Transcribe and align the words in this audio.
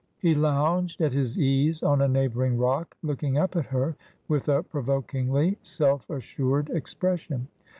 He 0.17 0.33
lounged 0.33 0.99
at 0.99 1.13
his 1.13 1.37
ease 1.37 1.83
on 1.83 2.01
a 2.01 2.07
neighbouring 2.07 2.57
rock, 2.57 2.97
looking 3.03 3.37
up 3.37 3.55
at 3.55 3.67
her 3.67 3.95
with 4.27 4.49
a 4.49 4.63
provokingly 4.63 5.59
self 5.61 6.09
assured 6.09 6.71
expression. 6.71 7.47